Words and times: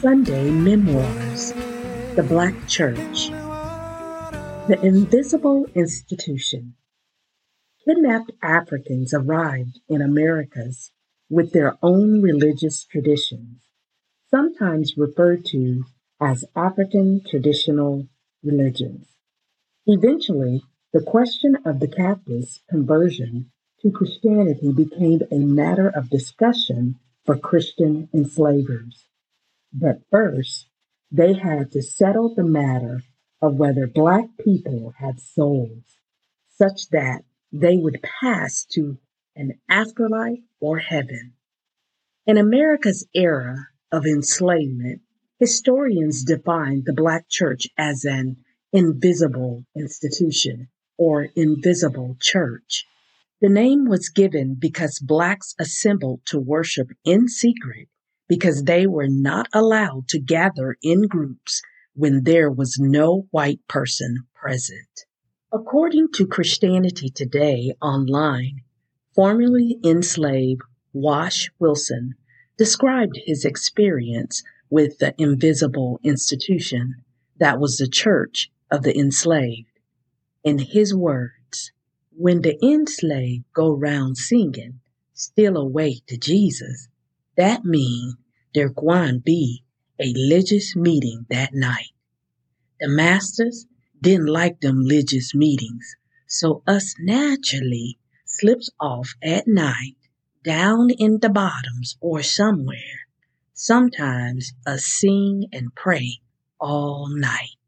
Sunday 0.00 0.50
Memoirs 0.50 1.52
The 2.16 2.26
Black 2.28 2.66
Church 2.66 3.28
The 4.66 4.80
Invisible 4.82 5.66
Institution. 5.76 6.74
Kidnapped 7.84 8.32
Africans 8.42 9.14
arrived 9.14 9.78
in 9.88 10.02
Americas 10.02 10.90
with 11.28 11.52
their 11.52 11.78
own 11.84 12.20
religious 12.20 12.84
traditions, 12.84 13.60
sometimes 14.28 14.96
referred 14.96 15.44
to 15.44 15.84
as 16.20 16.44
African 16.54 17.22
traditional 17.28 18.06
religions. 18.42 19.06
Eventually, 19.86 20.62
the 20.92 21.00
question 21.00 21.56
of 21.64 21.80
the 21.80 21.88
captives' 21.88 22.60
conversion 22.68 23.50
to 23.80 23.90
Christianity 23.90 24.72
became 24.72 25.20
a 25.30 25.38
matter 25.38 25.88
of 25.88 26.10
discussion 26.10 26.96
for 27.24 27.36
Christian 27.36 28.08
enslavers. 28.12 29.06
But 29.72 30.02
first, 30.10 30.66
they 31.10 31.34
had 31.34 31.72
to 31.72 31.82
settle 31.82 32.34
the 32.34 32.44
matter 32.44 33.02
of 33.40 33.56
whether 33.56 33.86
black 33.86 34.26
people 34.44 34.92
had 34.98 35.20
souls, 35.20 35.84
such 36.48 36.88
that 36.90 37.22
they 37.52 37.76
would 37.76 38.02
pass 38.02 38.64
to 38.72 38.98
an 39.34 39.58
afterlife 39.68 40.40
or 40.60 40.78
heaven. 40.78 41.32
In 42.26 42.36
America's 42.36 43.06
era 43.14 43.68
of 43.90 44.04
enslavement, 44.04 45.00
historians 45.40 46.22
define 46.22 46.82
the 46.84 46.92
Black 46.92 47.26
church 47.30 47.66
as 47.78 48.04
an 48.04 48.36
invisible 48.72 49.64
institution 49.74 50.68
or 50.98 51.28
invisible 51.34 52.16
church. 52.20 52.84
The 53.40 53.48
name 53.48 53.86
was 53.88 54.10
given 54.10 54.54
because 54.58 54.98
blacks 54.98 55.54
assembled 55.58 56.20
to 56.26 56.38
worship 56.38 56.88
in 57.06 57.26
secret 57.26 57.88
because 58.28 58.64
they 58.64 58.86
were 58.86 59.08
not 59.08 59.48
allowed 59.54 60.08
to 60.08 60.20
gather 60.20 60.76
in 60.82 61.08
groups 61.08 61.62
when 61.94 62.24
there 62.24 62.50
was 62.50 62.78
no 62.78 63.26
white 63.30 63.60
person 63.66 64.24
present. 64.34 65.06
According 65.52 66.08
to 66.14 66.26
Christianity 66.26 67.08
Today 67.08 67.72
online, 67.80 68.60
formerly 69.14 69.78
enslaved 69.82 70.60
Wash 70.92 71.50
Wilson 71.58 72.14
described 72.58 73.18
his 73.24 73.46
experience 73.46 74.42
with 74.70 74.98
the 74.98 75.14
invisible 75.18 76.00
institution 76.02 76.94
that 77.38 77.58
was 77.58 77.76
the 77.76 77.88
church 77.88 78.50
of 78.70 78.82
the 78.82 78.96
enslaved. 78.96 79.66
In 80.44 80.58
his 80.58 80.94
words, 80.94 81.72
when 82.16 82.42
the 82.42 82.56
enslaved 82.64 83.44
go 83.52 83.72
round 83.72 84.16
singing, 84.16 84.80
steal 85.12 85.56
away 85.56 86.00
to 86.06 86.16
Jesus, 86.16 86.88
that 87.36 87.64
mean 87.64 88.14
there 88.54 88.68
gwine 88.68 89.18
be 89.18 89.64
a 89.98 90.12
religious 90.12 90.76
meeting 90.76 91.26
that 91.30 91.52
night. 91.52 91.92
The 92.80 92.88
masters 92.88 93.66
didn't 94.00 94.26
like 94.26 94.60
them 94.60 94.78
religious 94.78 95.34
meetings, 95.34 95.96
so 96.26 96.62
us 96.66 96.94
naturally 96.98 97.98
slips 98.24 98.70
off 98.80 99.14
at 99.22 99.46
night 99.46 99.96
down 100.42 100.90
in 100.90 101.18
the 101.20 101.28
bottoms 101.28 101.96
or 102.00 102.22
somewhere. 102.22 103.06
Sometimes 103.62 104.54
a 104.64 104.78
sing 104.78 105.44
and 105.52 105.74
pray 105.74 106.22
all 106.58 107.10
night. 107.10 107.58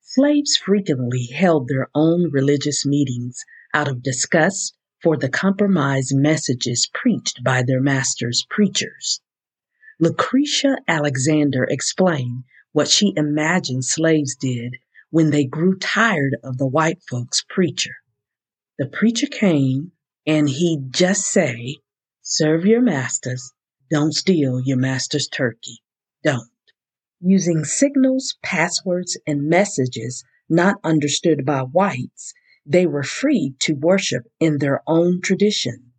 Slaves 0.00 0.56
frequently 0.56 1.26
held 1.26 1.68
their 1.68 1.88
own 1.94 2.32
religious 2.32 2.84
meetings 2.84 3.44
out 3.72 3.86
of 3.86 4.02
disgust 4.02 4.76
for 5.00 5.16
the 5.16 5.28
compromise 5.28 6.12
messages 6.12 6.90
preached 6.92 7.44
by 7.44 7.62
their 7.62 7.80
masters' 7.80 8.44
preachers. 8.50 9.20
Lucretia 10.00 10.78
Alexander 10.88 11.62
explained 11.70 12.42
what 12.72 12.88
she 12.88 13.14
imagined 13.16 13.84
slaves 13.84 14.34
did 14.34 14.74
when 15.10 15.30
they 15.30 15.44
grew 15.44 15.78
tired 15.78 16.36
of 16.42 16.58
the 16.58 16.66
white 16.66 17.00
folks' 17.08 17.44
preacher. 17.48 17.94
The 18.76 18.88
preacher 18.88 19.28
came 19.28 19.92
and 20.26 20.48
he'd 20.48 20.92
just 20.92 21.26
say, 21.26 21.76
Serve 22.22 22.66
your 22.66 22.82
masters, 22.82 23.52
don't 23.90 24.12
steal 24.12 24.60
your 24.60 24.76
master's 24.76 25.28
turkey. 25.28 25.82
Don't. 26.22 26.50
Using 27.20 27.64
signals, 27.64 28.36
passwords, 28.42 29.18
and 29.26 29.48
messages 29.48 30.24
not 30.48 30.76
understood 30.84 31.44
by 31.46 31.60
whites, 31.60 32.34
they 32.66 32.86
were 32.86 33.02
free 33.02 33.54
to 33.60 33.74
worship 33.74 34.24
in 34.38 34.58
their 34.58 34.82
own 34.86 35.20
tradition, 35.22 35.92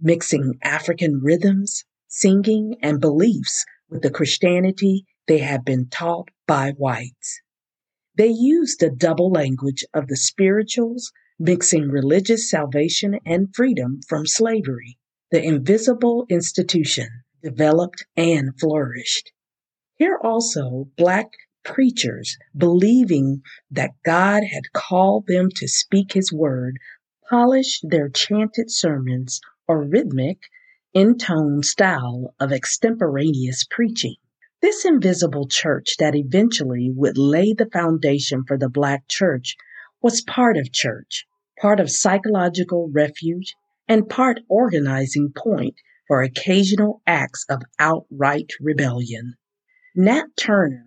mixing 0.00 0.54
African 0.62 1.20
rhythms, 1.22 1.84
singing, 2.08 2.76
and 2.82 3.00
beliefs 3.00 3.64
with 3.90 4.02
the 4.02 4.10
Christianity 4.10 5.04
they 5.26 5.38
had 5.38 5.64
been 5.64 5.88
taught 5.88 6.30
by 6.46 6.70
whites. 6.72 7.40
They 8.16 8.28
used 8.28 8.80
the 8.80 8.90
double 8.90 9.30
language 9.30 9.84
of 9.92 10.08
the 10.08 10.16
spirituals, 10.16 11.12
mixing 11.38 11.90
religious 11.90 12.48
salvation 12.48 13.18
and 13.26 13.54
freedom 13.54 14.00
from 14.08 14.26
slavery. 14.26 14.96
The 15.30 15.42
invisible 15.42 16.24
institution 16.30 17.08
developed 17.46 18.04
and 18.16 18.58
flourished. 18.58 19.30
Here 19.94 20.18
also, 20.20 20.88
black 20.96 21.28
preachers, 21.62 22.36
believing 22.56 23.42
that 23.70 23.92
God 24.04 24.42
had 24.42 24.72
called 24.72 25.28
them 25.28 25.48
to 25.54 25.68
speak 25.68 26.12
his 26.12 26.32
word, 26.32 26.76
polished 27.30 27.84
their 27.88 28.08
chanted 28.08 28.68
sermons 28.68 29.40
or 29.68 29.84
rhythmic, 29.84 30.38
intoned 30.92 31.64
style 31.64 32.34
of 32.40 32.50
extemporaneous 32.50 33.64
preaching. 33.70 34.16
This 34.60 34.84
invisible 34.84 35.46
church 35.46 35.94
that 36.00 36.16
eventually 36.16 36.90
would 36.92 37.16
lay 37.16 37.52
the 37.52 37.70
foundation 37.72 38.42
for 38.44 38.58
the 38.58 38.68
Black 38.68 39.06
church 39.06 39.54
was 40.02 40.20
part 40.20 40.56
of 40.56 40.72
church, 40.72 41.26
part 41.60 41.78
of 41.78 41.92
psychological 41.92 42.90
refuge, 42.92 43.54
and 43.86 44.08
part 44.08 44.40
organizing 44.48 45.32
point 45.36 45.76
for 46.06 46.22
occasional 46.22 47.02
acts 47.06 47.44
of 47.48 47.62
outright 47.78 48.50
rebellion. 48.60 49.34
Nat 49.94 50.26
Turner, 50.36 50.86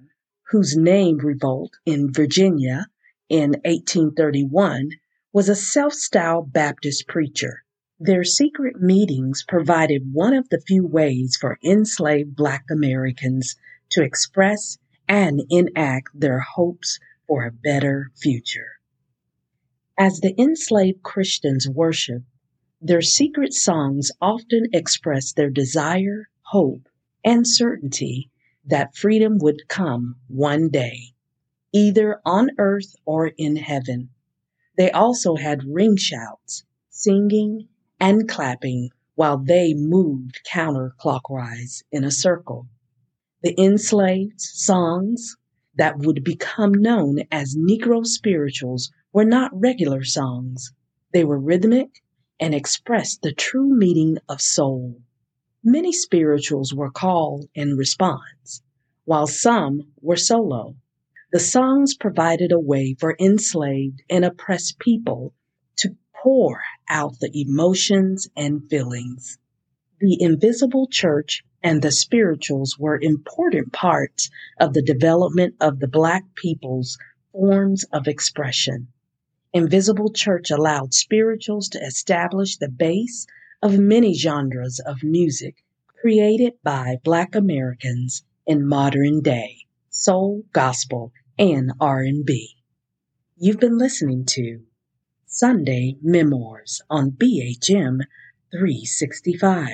whose 0.49 0.75
name 0.77 1.17
revolt 1.17 1.73
in 1.85 2.13
Virginia 2.13 2.87
in 3.27 3.51
1831, 3.65 4.89
was 5.33 5.49
a 5.49 5.55
self 5.55 5.93
styled 5.93 6.51
Baptist 6.53 7.07
preacher. 7.07 7.63
Their 7.99 8.23
secret 8.23 8.81
meetings 8.81 9.43
provided 9.47 10.13
one 10.13 10.33
of 10.33 10.47
the 10.49 10.61
few 10.61 10.85
ways 10.85 11.37
for 11.39 11.59
enslaved 11.63 12.35
Black 12.35 12.63
Americans 12.71 13.57
to 13.89 14.03
express 14.03 14.77
and 15.07 15.41
enact 15.49 16.07
their 16.13 16.39
hopes 16.39 16.99
for 17.27 17.45
a 17.45 17.51
better 17.51 18.11
future. 18.15 18.79
As 19.97 20.21
the 20.21 20.33
enslaved 20.39 21.03
Christians 21.03 21.67
worshiped, 21.67 22.25
their 22.81 23.01
secret 23.01 23.53
songs 23.53 24.09
often 24.21 24.67
expressed 24.71 25.35
their 25.35 25.49
desire, 25.49 26.29
hope, 26.43 26.87
and 27.25 27.45
certainty 27.45 28.31
that 28.65 28.95
freedom 28.95 29.37
would 29.39 29.67
come 29.67 30.15
one 30.27 30.69
day, 30.69 31.13
either 31.73 32.21
on 32.25 32.49
earth 32.57 32.95
or 33.05 33.27
in 33.37 33.57
heaven. 33.57 34.09
They 34.77 34.91
also 34.91 35.35
had 35.35 35.65
ring 35.65 35.97
shouts, 35.97 36.63
singing, 36.89 37.67
and 37.99 38.29
clapping 38.29 38.91
while 39.15 39.37
they 39.37 39.73
moved 39.73 40.39
counterclockwise 40.49 41.83
in 41.91 42.05
a 42.05 42.11
circle. 42.11 42.67
The 43.43 43.59
enslaved 43.61 44.39
songs 44.39 45.35
that 45.75 45.99
would 45.99 46.23
become 46.23 46.71
known 46.73 47.23
as 47.29 47.57
Negro 47.57 48.05
spirituals 48.05 48.89
were 49.11 49.25
not 49.25 49.51
regular 49.53 50.03
songs. 50.05 50.71
They 51.11 51.25
were 51.25 51.39
rhythmic 51.39 52.01
and 52.39 52.55
express 52.55 53.17
the 53.17 53.33
true 53.33 53.69
meaning 53.69 54.17
of 54.27 54.41
soul. 54.41 55.01
Many 55.63 55.91
spirituals 55.91 56.73
were 56.73 56.89
called 56.89 57.49
in 57.53 57.75
response, 57.75 58.61
while 59.05 59.27
some 59.27 59.91
were 60.01 60.15
solo. 60.15 60.75
The 61.31 61.39
songs 61.39 61.95
provided 61.95 62.51
a 62.51 62.59
way 62.59 62.95
for 62.97 63.15
enslaved 63.19 64.01
and 64.09 64.23
oppressed 64.23 64.79
people 64.79 65.33
to 65.77 65.95
pour 66.23 66.61
out 66.87 67.19
the 67.19 67.31
emotions 67.41 68.27
and 68.35 68.67
feelings. 68.69 69.37
The 69.99 70.17
invisible 70.21 70.87
church 70.87 71.43
and 71.61 71.81
the 71.81 71.91
spirituals 71.91 72.77
were 72.79 72.99
important 73.01 73.73
parts 73.73 74.29
of 74.59 74.73
the 74.73 74.81
development 74.81 75.55
of 75.59 75.79
the 75.79 75.87
Black 75.87 76.23
people's 76.35 76.97
forms 77.33 77.83
of 77.91 78.07
expression. 78.07 78.87
Invisible 79.53 80.13
Church 80.13 80.51
allowed 80.51 80.93
spirituals 80.93 81.69
to 81.69 81.79
establish 81.79 82.57
the 82.57 82.69
base 82.69 83.25
of 83.63 83.79
many 83.79 84.13
genres 84.13 84.79
of 84.85 85.03
music 85.03 85.63
created 86.01 86.53
by 86.63 86.97
Black 87.03 87.35
Americans 87.35 88.23
in 88.45 88.67
modern 88.67 89.21
day 89.21 89.65
soul, 89.89 90.43
gospel, 90.53 91.11
and 91.39 91.71
R&B. 91.79 92.55
You've 93.37 93.59
been 93.59 93.77
listening 93.77 94.25
to 94.25 94.61
Sunday 95.25 95.97
Memoirs 96.01 96.81
on 96.89 97.11
BHM 97.11 98.01
365. 98.51 99.69